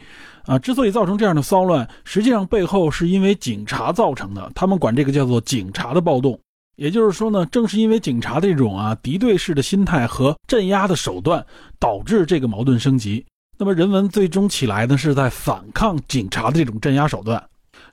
[0.46, 4.50] 啊，之所以造成这样的骚乱，实际上背后是因为警察造成的。
[4.54, 6.40] 他们管这个叫做“警察的暴动”。
[6.76, 11.44] 也就是说呢，正是因为警察这种啊敌对式的心态和镇压的手段，
[11.78, 13.24] 导致这个矛盾升级。
[13.56, 17.42] 那么人们最终起来呢，是在反抗警察的这种镇压手段。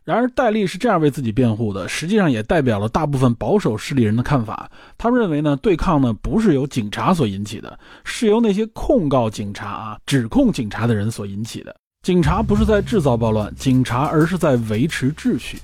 [0.04, 4.70] 然而戴笠是这样为自己辩护的，实际上也代表了大部分保守势力人的看法。
[4.98, 11.76] 他们认为呢，对抗呢不是由警察所引起的，是由那些控告警察啊、指控警察的人所引起的。
[12.02, 15.60] 警察不是在制造暴乱，警察而是在维持秩序。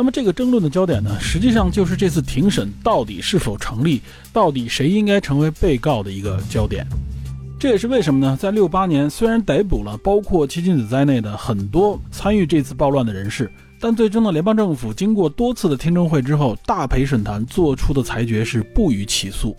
[0.00, 4.00] 那么这个争论的焦点呢，实际上就是这次庭审到底是否成立，
[4.32, 6.86] 到底谁应该成为被告的一个焦点。
[7.58, 8.34] 这也是为什么呢？
[8.34, 19.54] 在六八年，虽然逮捕了包括七金子在内的很多参与这次暴乱的人士，但最终呢，联邦政府经过多次的听证会之后，大陪审团做出的裁决是不予起诉。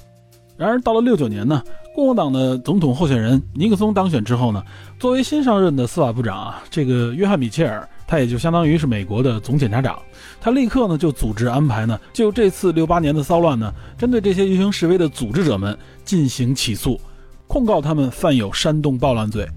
[0.58, 1.62] 然而到了六九年呢，
[1.94, 4.64] 共和党的总统候选人尼克松当选之后呢，
[4.98, 9.98] 作为新上任的司法部长啊，这个约翰米切尔，他也就相当于是美国的总检察长，
[10.42, 17.00] 他立刻呢就组织安排呢，就这次六八年的骚乱呢，针对这些游行示威的组织者们进行起诉。
[17.48, 19.48] 控告他们犯有煽动暴乱罪。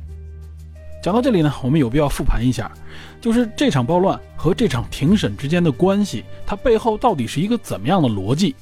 [1.02, 2.70] 讲到这里呢，我们有必要复盘一下，
[3.20, 8.54] 就是这场暴乱和这场庭审之间的关系，它背后到底是一个怎么样的逻辑？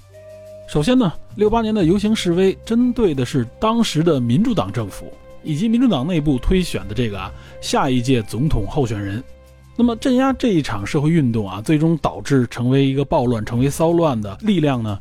[0.71, 9.23] 首先呢，六八年的游行示威针对的是当时的民主党政府以及民主党内部推选的这个啊下一届总统候选人。
[9.77, 14.99] 那么镇压这一场社会运动啊，最终导致成为一个暴乱、成为骚乱的力量呢？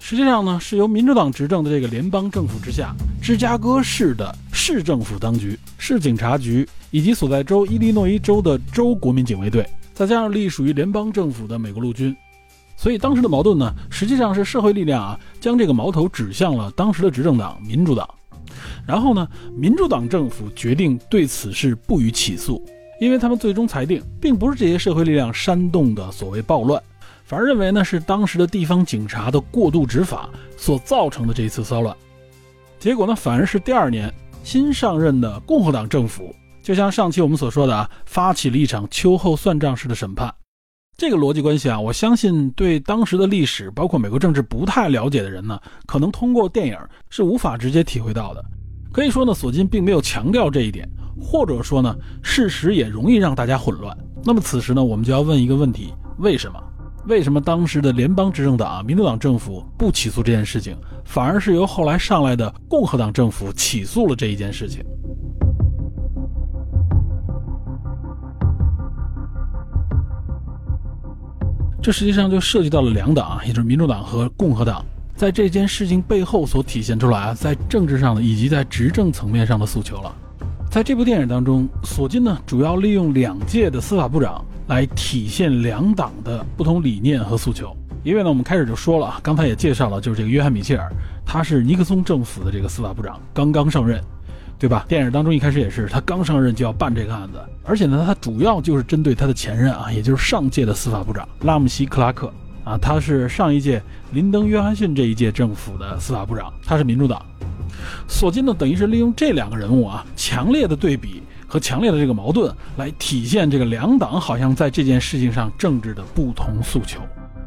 [0.00, 12.14] 实际上呢，是由民主党执政的这个联邦政府之下，芝加哥市的市政府当局、市警察局以及所在州伊利诺伊州的州国民警卫队，再加上隶属于联邦政府的美国陆军，
[12.76, 18.06] 所以当时的矛盾呢，实际上是社会力量啊将这个矛头指向了当时的执政党民主党，
[18.86, 22.62] 然后呢，民主党政府决定对此事不予起诉，
[23.00, 26.82] 因为他们最终裁定，并不是这些社会力量煽动的所谓暴乱。
[27.24, 30.28] 反而认为呢是当时的地方警察的过度执法
[30.58, 31.96] 所造成的这一次骚乱，
[32.78, 40.32] 结果呢反而是第二年新上任的共和党政府，就像上期我们所说的啊，发起了一场秋后算账式的审判。
[40.98, 46.78] 这个逻辑关系啊，我相信对当时的历史包括美国政治不太了解的人呢，可能通过电影
[47.08, 48.44] 是无法直接体会到的。
[48.92, 50.86] 可以说呢，索金并没有强调这一点，
[51.20, 53.96] 或者说呢，事实也容易让大家混乱。
[54.24, 56.58] 那么此时呢，我们就要问一个问题：为什么？
[57.06, 60.74] 为什么当时的联邦执政党民主党政府不起诉这件事情，
[61.04, 64.82] 反而是由后来上来的共和党政府起诉了这一件事情？
[71.82, 74.82] 这实际上就涉及到了两党啊，也就是民主党和共和党，
[75.14, 80.10] 在这件事情背后所体现出来啊，在政治上的以及在执政层面上的诉求了。
[80.74, 84.44] 在这部电影当中，索金呢主要利用两届的司法部长。
[84.66, 87.72] 来体现两党的不同理念和诉求。
[88.02, 90.90] 因为呢，我们开始就说了，刚才也介绍了，就是这个约翰·米切尔，
[91.24, 94.02] 他是尼克松政府的这个司法部长，刚刚上任，
[94.58, 94.84] 对吧？
[94.88, 102.32] 电影当中一开始也是他刚上任就要办这个案子，而且呢，他主要就是针对他的前任啊，也就是上届的司法部长拉姆西·克拉克
[102.64, 107.24] 啊，他是上一届林登·约翰逊这一届政府的司法部长，他是民主党。
[108.08, 111.22] 索金呢，等于是利用这两个人物啊，强烈的对比。
[111.46, 116.98] 和强烈的这个矛盾来体现这个两党好像在这件事情上政治的不同诉求，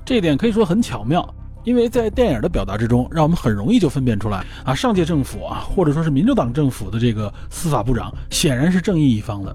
[0.05, 1.27] 这一点可以说很巧妙，
[1.65, 9.53] 因为在电影的表达之中，让我们很容易就分辨出来啊，上届政府啊，或者说是民主党政府的这个司法部长显然是正义一方的，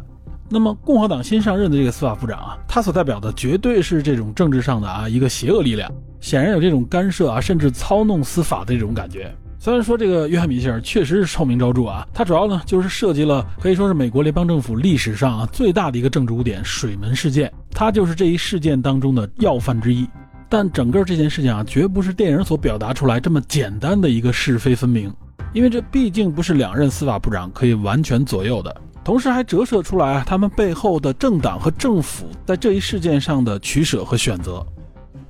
[0.53, 9.35] 那么共和党新上任的这个司法部长啊，他所代表的绝对是这种政治上的啊一个邪恶力量，显然有这种干涉啊，甚至操弄司法的这种感觉。
[9.59, 20.07] 虽然说这个约翰米歇尔确实是臭名昭著啊，他主要呢就是涉及了可以说是美国联邦政府历史上啊最大的一个政治污点——水门事件，他就是这一事件当中的要犯之一。
[20.49, 25.11] 但整个这件事情啊，绝不是电影所表达出来这么简单的一个是非分明，
[25.55, 34.65] 因为这毕竟不是两任司法部长可以完全左右的，同时还折射出来他们背后的政党和政府在这一事件上的取舍和选择。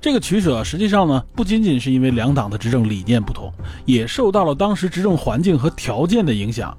[0.01, 3.53] 这个取舍实际上呢，不仅仅是因为两党的执政理念不同，
[3.85, 6.77] 也受到了当时执政环境和条件的影响。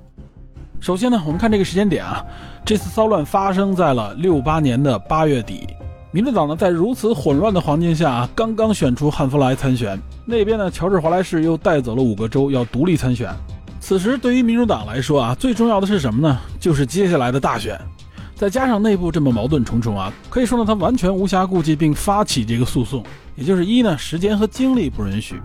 [0.79, 2.23] 首先呢，我们看这个时间点啊，
[2.65, 5.65] 这次骚乱发生在了六八年的八月底，
[6.11, 13.33] 民主党呢在如此混乱的环境下，刚刚选出汉弗莱参选，那边呢，乔治华莱士又带走了五个州要独立参选。
[13.85, 16.39] 此时对于民主党来说啊，最重要的是什么呢？
[16.57, 17.77] 就是接下来的大选。
[18.33, 23.03] 再加上内部这么矛盾重重啊，可以说呢，他完全无暇顾及并发起这个诉讼。
[23.35, 25.37] 也就是一呢，时间和精力不允许。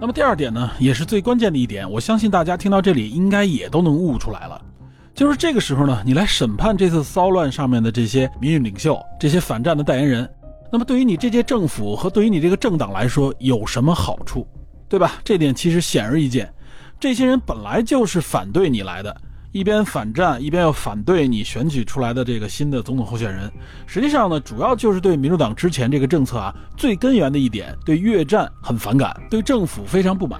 [0.00, 4.60] 那么第二点呢，也是最关键的一点，我相信大家听到这里应该也都能悟出来了，
[5.14, 10.28] 就是这个时候呢，你来审判这次骚乱上面的这些民运领袖、这些反战的代言人，
[10.72, 14.44] 那么对于你这届政府和对于你这个政党来说有什么好处，
[14.88, 15.20] 对吧？
[15.22, 16.52] 这点其实显而易见，
[17.00, 19.16] 这些人本来就是反对你来的。
[19.52, 23.50] 一边反战，一边又反对你选举出来的这个新的总统候选人，
[23.86, 30.38] 实际上呢，主要就是对民主党之前这个政策啊，最根源的一点，对越战很反感，对政府非常不满。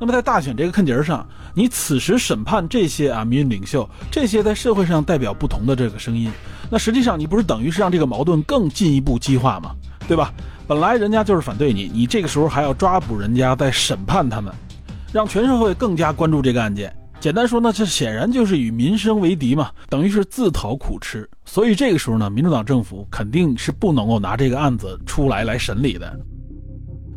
[0.00, 6.28] 那么在大选这个坑节上，你此时审判这些啊民运领袖，这些在社会上代表不同的这个声音，
[6.70, 9.70] 那实际上你不是等于是让这个矛盾更进一步激化吗？
[10.08, 10.32] 对吧？
[10.66, 14.52] 本来人家就是反对你，你这个时候还要抓捕人家，再审判他们，
[15.14, 16.92] 让全社会更加关注这个案件。
[17.20, 21.30] 简单说呢，这显然就是与民生为敌嘛，等于是自讨苦吃。
[21.44, 26.18] 所以这个时候呢，民主党政府肯定是不能够拿这个案子出来来审理的。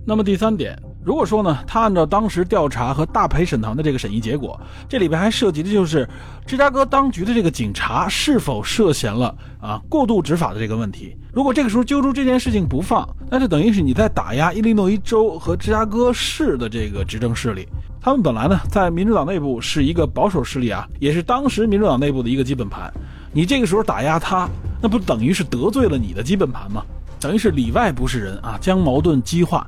[0.06, 6.06] 那么第三点，如果说呢，他按照当时调查和大陪审团的这个审议结果，这里边还涉及的就是
[6.46, 11.16] 芝加哥当局的这个警察是否涉嫌了啊过度执法的这个问题。
[11.32, 17.66] 如果这个时候揪住这件事情不放，那就等于是你在打压伊利诺伊州和芝加哥市的这个执政势力。
[18.02, 22.94] 他们本来呢，在民主党内部是一个保守势力啊，也是当时民主党内部的一个基本盘。
[23.32, 24.46] 你这个时候打压他，
[24.82, 26.84] 那不等于是得罪了你的基本盘吗？
[27.18, 29.66] 等于是里外不是人啊，将矛盾激化。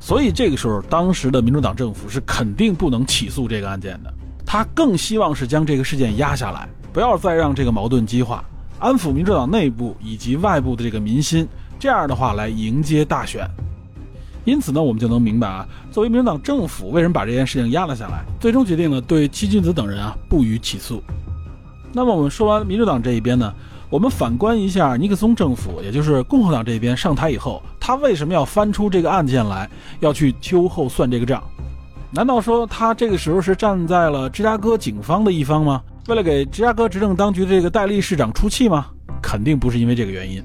[0.00, 4.12] 所以这个时候，当时的民主党政府是肯定不能起诉这个案件的。
[4.46, 8.42] 他更希望是将这个事件压下来，不要再让这个矛盾激化，
[8.78, 11.46] 安抚民主党内部以及外部的这个民心。
[11.78, 13.48] 这样的话来迎接大选。
[14.44, 21.02] 因此呢，我们就能明白啊，作为民主党政府为什么把这件事情压了下来，最终决定了对七君子等人啊不予起诉。
[21.92, 23.54] 那么我们说完民主党这一边呢，
[23.90, 31.42] 我们反观一下尼克松政府，也就是共和党这边上台以后，他为什么要翻出这个案件来，要去秋后算这个账？
[32.12, 35.82] 难道说他这个时候是站在了芝加哥警方的一方吗？
[36.06, 38.86] 为了给芝加哥执政当局这个戴利市长出气吗？
[39.20, 40.40] 肯定不是因为这个原因。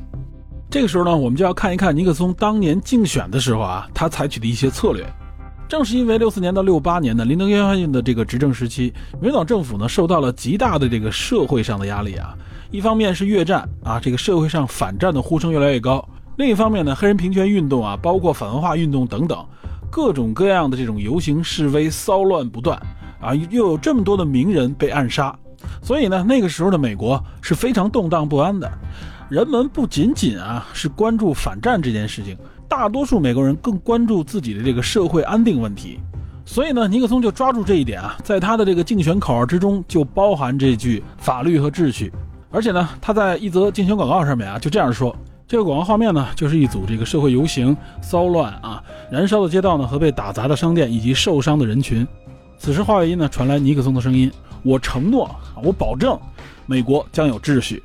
[0.67, 5.05] 这个时候呢，我们就要看一看尼克松当年竞选的时候啊，他采取的一些策略。
[5.67, 12.35] 正是因为六四年到六八年的林登·约翰逊的这个执政时期，民主党政府呢受到了极大的这个社会上的压力啊。
[12.75, 19.45] 一方面是越战啊，这个社会上反战的呼声越来越高；另一方面呢，黑人平权运动啊，包括反文化运动等等，
[19.89, 22.77] 各种各样的这种游行示威骚乱不断
[23.21, 25.33] 啊，又有这么多的名人被暗杀，
[25.81, 28.69] 所以呢，那个时候的美国是非常动荡不安的。
[29.29, 35.97] 人们不仅仅啊是关注反战这件事情，大多数美国人更关注自己的这个社会安定问题。
[36.45, 42.11] 所以呢，尼克松就抓住这一点啊，在他的这个竞选口号之中就包含这句“法律和秩序”。
[42.51, 45.15] 而且呢，他在一则竞选广告上面啊就这样说：
[45.47, 48.81] 这个广告画面呢，就是一组这个社会游行、骚乱啊、
[49.11, 52.07] 燃烧的街道呢和被打砸的商店以及受伤的人群。
[52.57, 54.31] 此时话外音呢传来尼克松的声音
[54.63, 55.29] ：“我承诺，
[55.61, 56.17] 我保证，
[56.65, 57.83] 美国将有秩序。”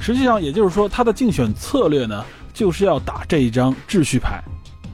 [0.00, 4.40] 实际上，也就是说，他的竞选策略呢，就是要打这一张秩序牌，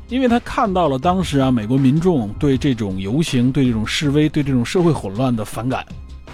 [0.08, 5.84] 因为他看到了当时啊，美国民众对这种游行、对这种示威、对这种社会混乱的反感。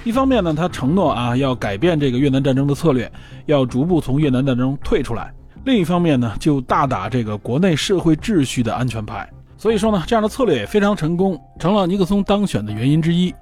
[0.02, 3.10] 一方面呢，他承诺啊，要改变这个越南战争的策略，
[3.46, 5.24] 要逐步从越南战争退出来；
[5.64, 9.28] 另一方面呢，就大打这个国内社会秩序的安全牌。
[9.58, 13.34] 所以说呢，这样的策略也非常成功，成了尼克松当选的原因之一。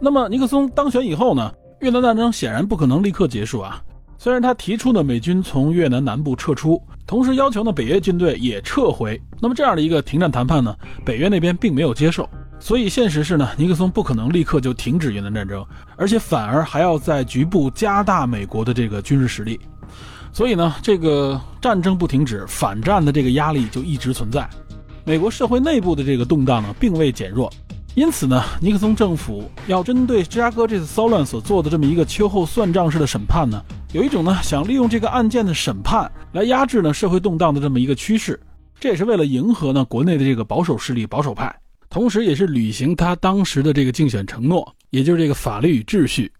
[0.00, 3.82] 那么，尼克松当选以后呢，越南战争显然不可能立刻结束啊。
[4.24, 12.26] 虽然他提出呢美军从越南南部撤出，同时要求呢北约军队也撤回，那么这样的一个停战谈判呢，北约那边并没有接受。
[12.58, 15.62] 所以现实是呢，尼克松不可能立刻就停止越南战争，
[15.94, 19.60] 而且反而还要在局部加大美国的这个军事实力。
[20.32, 24.48] 所以呢，这个战争不停止，反战的这个压力就一直存在。
[25.04, 27.52] 美国社会内部的这个动荡呢，并未减弱。
[27.94, 38.40] 因此呢，尼克松政府要针对芝加哥这次骚乱所做的这么一个秋后算账式的审判呢，有一种呢想利用这个案件的审判来压制呢社会动荡的这么一个趋势，
[38.80, 41.54] 这也是为了迎合呢国内的这个保守势力、保守派，
[41.88, 46.32] 同时也是履行他当时的这个竞选承诺，也就是这个法律与秩序。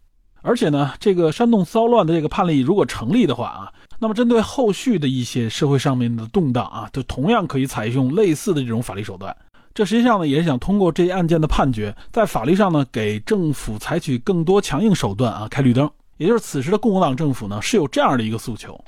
[0.42, 9.34] 而且呢，这个煽动骚乱的这个判例如果成立的话啊，那么针对后续的一些社会上面的动荡啊，就同样可以采用类似的这种法律手段。
[9.74, 15.90] 这实际上呢，也是想通过这一案件的判决，在法律上呢，给政府采取更多强硬手段啊，开绿灯。
[16.16, 18.78] 也就是此时的共和党政府呢，是有这样的一个诉求。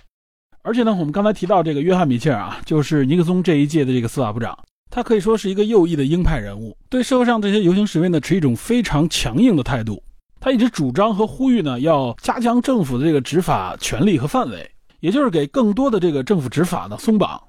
[0.63, 4.57] 而且呢，我们刚才提到这个约翰米切尔啊，就是尼克松这一届的这个司法部长，
[4.89, 10.01] 他可以说是一个右翼的鹰派人物，对社会上这些游行示威呢持一种非常强硬的态度。
[10.39, 14.71] 他一直主张和呼吁呢，要加强政府的这个执法权力和范围，
[15.01, 17.43] 也就是给更多的这个政府执法呢松绑。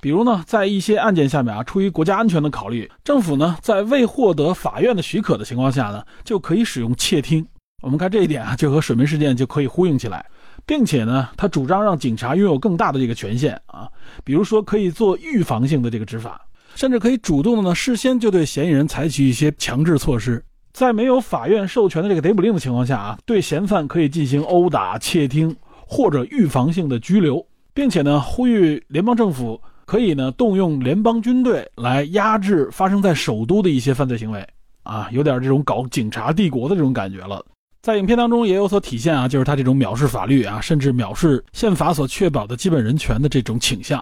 [0.00, 7.46] 比如呢，在一些案件下面啊，出于国家安全的考虑，政府呢在未获得法院的许可的情况下呢，就可以使用窃听。
[7.82, 10.24] 我们看这一点啊，就和水门事件就可以呼应起来，
[10.64, 13.88] 并且呢，他主张让警察拥有更大的这个权限啊，
[14.24, 16.40] 比如说可以做预防性的这个执法，
[16.74, 20.42] 甚至可以主动的呢，事先就对嫌疑人采取一些强制措施，
[20.72, 25.54] 在没有法院授权的这个逮捕令的情况下啊，对嫌犯可以进行殴打、窃听
[25.86, 29.60] 或者预防性的拘留，并且呢，呼吁联邦政府。
[29.90, 34.48] 可以呢，动用联邦军队来压制发生在首都的一些犯罪行为，
[34.84, 37.44] 啊，有点这种搞警察帝国的这种感觉了。
[37.82, 44.00] 在影片当中也有所体现啊，就是他这种藐视法律啊，甚至藐视宪法所确保的基本人权的这种倾向。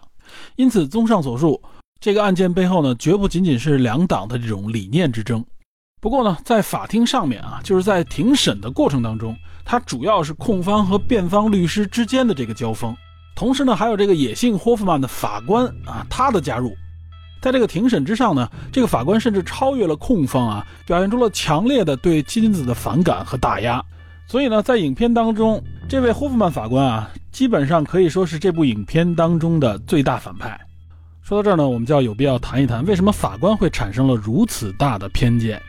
[0.57, 1.59] 因此，综上所述，
[1.99, 5.43] 这个案件背后呢，绝不仅仅是两党的这种理念之争。
[6.03, 9.35] 不过呢，在法庭上面啊，就是在庭审的过程当中，
[9.65, 12.95] 它主要是控方和辩方律师之间的这个交锋。
[13.39, 16.75] 同时呢，还有这个野性霍夫曼的法官啊，他的加入，
[17.41, 23.81] 在这个庭审之上呢，这个法官甚至超越了控方啊，表现出了强烈的对妻子的反感和打压。
[24.27, 30.59] 所以呢，在影片当中，这位霍夫曼法官啊，基本上可以说是这部影片当中的最大反派。
[31.23, 35.63] 说到这儿呢，我们就要有必要谈一谈，为什么法官会产生了如此大的偏见。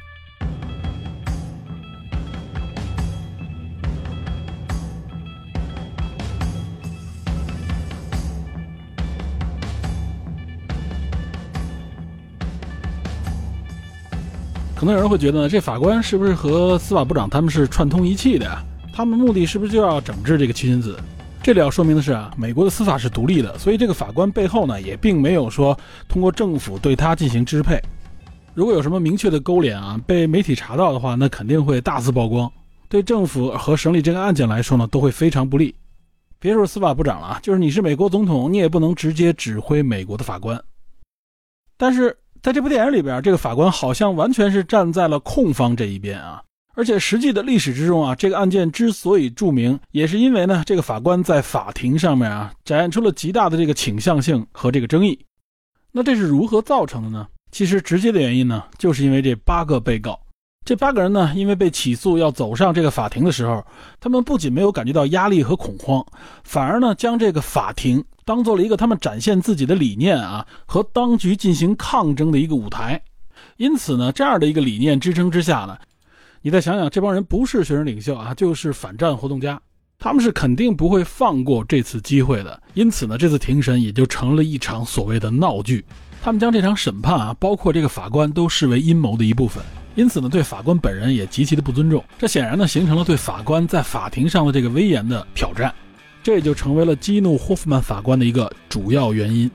[14.79, 18.63] 可能有人会觉得呢，这法官是不是和司法部长他们是串通一气的呀？
[18.93, 20.97] 他们目的是不是就要整治这个七君子？
[21.43, 25.77] 这里要说明的是啊，美国的司法是独立的，所以这个法官背后呢，也并没有说
[26.07, 27.77] 通过政府对他进行支配。
[28.53, 32.49] 如果有什么明确的勾连啊，被媒体查到的话，那肯定会大肆曝光，
[32.87, 35.75] 对政府和审理这个案件来说呢，都会非常不利。
[36.39, 40.57] 别说司法部长了，就是你是美国总统，你也不能直接指挥美国的法官。
[41.75, 42.15] 但是。
[42.41, 46.41] 在这部电影里边，这个法官好像完全是站在了控方这一边啊！
[46.75, 55.19] 而且实际的历史之中啊，这个案件之所以著名，也是因为呢，这个法官在法庭上面啊，展现出了极大的这个倾向性和这个争议。
[55.91, 57.27] 那这是如何造成的呢？
[57.51, 60.17] 其实直接的原因呢，就是因为这八个被告。
[60.63, 63.65] 这八个人呢，因为被起诉要走上这个法庭的时候，
[63.99, 66.05] 他们不仅没有感觉到压力和恐慌，
[66.43, 73.01] 反而呢，将这个法庭当做了一个他们展现自己的理念啊和当局进行抗争的一个舞台。
[73.57, 75.75] 因此呢，这样的一个理念支撑之下呢，
[76.43, 79.59] 你再想想，这帮人不是学生领袖啊，就是反战活动家，
[79.97, 82.61] 他们是肯定不会放过这次机会的。
[82.75, 85.83] 因此呢，这次庭审也就成了一场所谓的闹剧。
[86.21, 89.63] 他们将这场审判啊，包括这个法官，都视为阴谋的一部分。
[89.95, 95.73] 因此呢，对法官本人也极其的不尊重，这显然呢形成了对法官在法庭上的这个威严的挑战，
[96.21, 99.49] 这就成为了激怒霍夫曼法官的一个主要原因。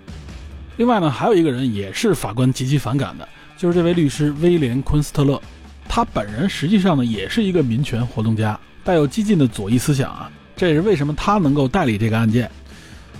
[0.77, 5.41] 另外呢，还有一个人也是法官极其反感的，就是这位律师威廉昆斯特勒，
[5.89, 12.51] 他本人实际上呢也是一个民权活动家，带有激进的左翼思想啊，这也是为什么他能够代理这个案件。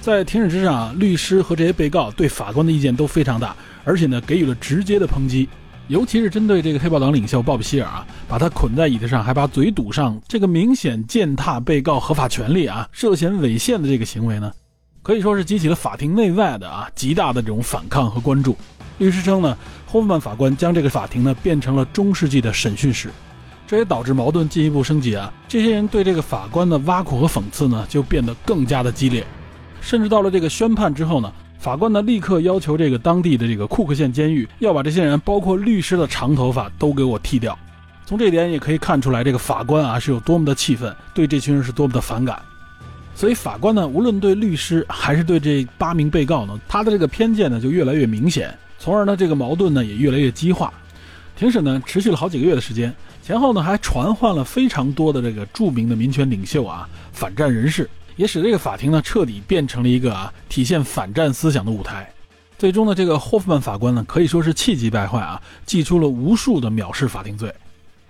[0.01, 5.49] 在庭审之上，律师和这些被告对法官的意见都非常大，而且呢给予了直接的抨击。
[5.89, 14.51] 尤其是针对这个黑豹党领袖鲍比希尔啊，把他捆在椅子上，还把嘴堵上，这个明显践踏被告合法权利啊，涉嫌违宪的这个行为呢，
[15.03, 18.57] 可以说是激起了法庭内外的啊极大的这种反抗和关注。
[18.97, 19.55] 律师称呢，
[19.85, 23.11] 霍夫曼法官将这个法庭呢变成了中世纪的审讯室，
[23.67, 25.31] 这也导致矛盾进一步升级啊。
[25.47, 29.23] 这些人对这个法官的挖苦和讽刺呢，就变得更加的激烈，
[29.83, 31.31] 甚至到了这个宣判之后呢。
[31.65, 37.59] 法官呢，立刻要求这个当地的这个库克县监狱要把这些人，包括律师的长头发都给我剃掉。
[38.05, 42.39] 从这点也可以看出来，这个法官啊是有多么的气愤，对这群人是多么的反感。
[43.15, 50.71] 所以法官呢，无论对律师还是对这八名被告呢，他的这个偏见呢就越来越明显，从而呢这个矛盾呢也越来越激化。
[51.35, 57.89] 庭审呢持续了好几个月的时间，前后呢还传唤了非常多的这个著名的民权领袖啊、反战人士。
[58.17, 62.11] 也使这个法庭呢彻底变成了一个啊体现反战思想的舞台。
[62.57, 67.53] 最终呢，这个霍夫曼法官呢可以说是气急败坏啊，祭出了无数的藐视法庭罪。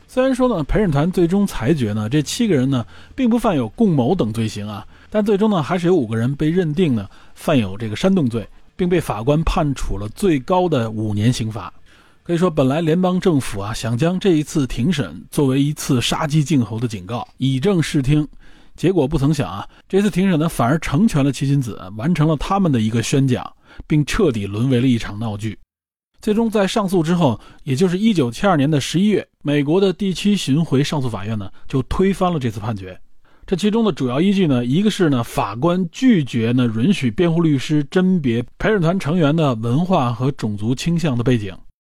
[0.06, 2.86] 虽然说呢，陪审团最终裁决呢，这七个人呢
[3.16, 8.46] 并不犯有共谋等罪行啊，但最终呢还是有五个人被认定呢犯有这个煽动罪，
[8.76, 11.72] 并被法官判处了最高的五年刑罚。
[12.22, 18.28] 可以说，本来联邦政府啊想将这一次庭审作为一次杀鸡儆猴的警告，以正视听。
[18.76, 23.50] 结果不曾想啊，这次庭审呢反而成全了齐金子，完成了他们的一个宣讲，
[23.86, 25.58] 并彻底沦为了一场闹剧。
[26.20, 32.98] 最终在上诉之后，也就是一九七二年的十一月，美国的第七巡回上诉法院呢就推翻了这次判决。
[33.46, 41.54] 这其中的主要依据呢，一个是呢法官拒绝呢允许辩护律师甄别陪审团成员的文化和种族倾向的背景。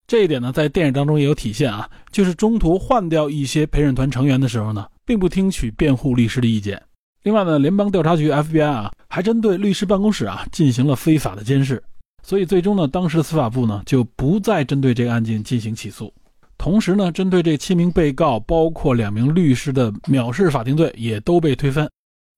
[0.07, 6.81] 这一点呢，在电影当中也有体现啊，就是中途换掉一些陪审团成员的时候呢，并不听取辩护律师的意见。
[7.23, 11.83] 另外呢，联邦调查局 FBI 啊，还针对律师办公室啊进行了非法的监视。
[12.23, 16.13] 所以最终呢，当时司法部呢就不再针对这个案件进行起诉，
[16.57, 21.87] 同时呢，针对这七名被告，包括两名律师的藐视法庭罪也都被推翻。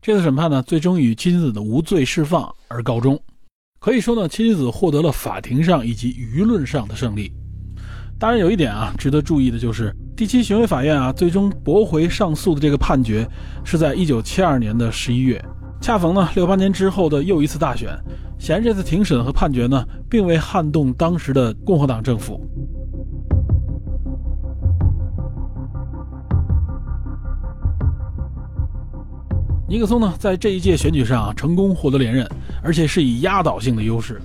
[0.01, 3.17] 这次审判呢，最终以妻子的无罪释放而告终。
[3.79, 7.31] 可以说呢，妻子获得了法庭上以及舆论上的胜利。
[8.19, 13.27] 当然，有一点啊，值得注意的就是第七巡回法院啊，最终驳回上诉的这个判决
[13.63, 15.39] 是在一九七二年的十一月，
[15.79, 17.95] 恰逢呢六八年之后的又一次大选。
[18.39, 22.41] 显然，这次庭审和判决呢，并未撼动当时的共和党政府。
[29.69, 32.27] 尼克松呢，在这一届选举上啊，成功获得连任，
[32.63, 34.19] 而且是以压倒性的优势。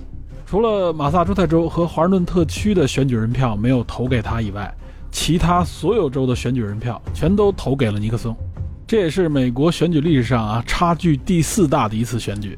[0.53, 4.71] 除了马萨诸塞州和华盛顿特区的选举人票没有投给他以外，
[5.11, 8.37] 其他所有州的选举人票全都投给了尼克松。
[8.85, 12.55] 这也是美国选举历史上啊，差距第四大的一次选举。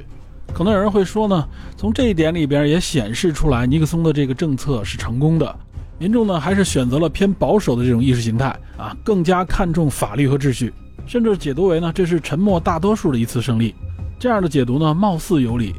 [0.53, 5.55] 可能有人会说呢，从这一点里边也显示出来，尼克松的这个政策是成功的。
[5.97, 10.73] 民众呢还是选择了偏保守的这种意识形态啊，更加看重法律和秩序，
[11.07, 13.73] 甚至解读为呢这是沉默大多数的一次胜利。
[14.19, 15.73] 这样的解读呢貌似有理，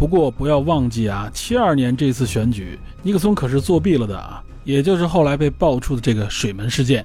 [0.00, 7.04] 不过不要忘记啊，七二年这次选举，尼克松可是作弊了的啊，也就是后来被爆出的这个水门事件。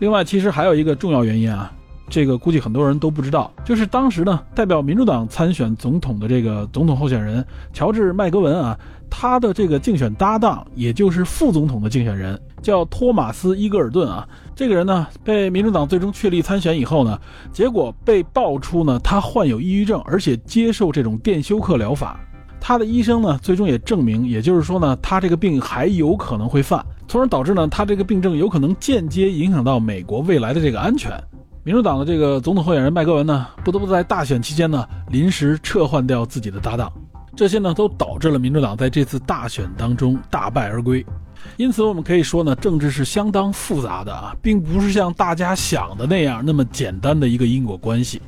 [0.00, 1.72] 另外，其实还有一个重要原因啊。
[2.08, 8.78] 这个估计很多人都不知道，就是当时呢，代表民主党参选总统的这个总统候选人乔治麦格文啊，
[9.10, 14.28] 他的这个竞选搭档，也就是副总统的竞选人，叫托马斯伊格尔顿啊。
[14.54, 17.18] 这个人呢，被民主党最终确立参选以后呢，
[17.52, 22.20] 结果被爆出呢，他患有抑郁症，而且接受这种电休克疗法。
[22.60, 31.12] 他的医生呢，最终也证明，也就是说呢，他这个病还有可能会犯，从而导致呢，他这个病症有可能间接影响到美国未来的这个安全。
[31.66, 36.92] 民主党的这个总统候选人麦格文呢，不得不在大选期间呢临时撤换掉自己的搭档，
[37.34, 41.04] 这些呢都导致了民主党在这次大选当中大败而归。
[41.56, 48.20] 因此，我们可以说呢，政治是相当复杂的啊，并不是像大家想的那样那么简单的一个因果关系。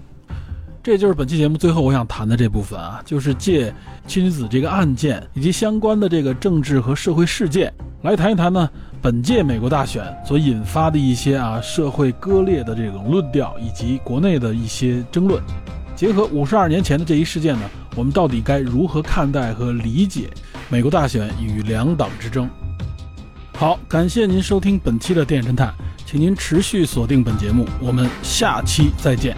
[0.83, 3.75] 这就是本期节目最后我想谈的这部分啊，就是借
[4.07, 7.71] 妻女子这个案件以及相关的这个政治和社会事件
[8.01, 8.71] 来谈一谈呢。
[9.07, 15.41] 本届美国大选所引发的一些啊社会割裂的这种论调，以及国内的一些争论，
[15.95, 20.29] 结合五十二年前的这一事件呢，我们到底该如何看待和理解
[20.69, 22.51] 美国大选与两党之争？
[23.57, 25.73] 好，感谢您收听本期的电影侦探，
[26.05, 29.37] 请您持续锁定本节目，我们下期再见。